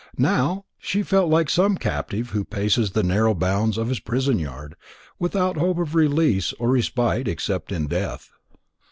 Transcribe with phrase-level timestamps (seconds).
[0.17, 4.75] Now, she felt like some captive who paces the narrow bounds of his prison yard,
[5.19, 8.31] without hope of release or respite, except in death.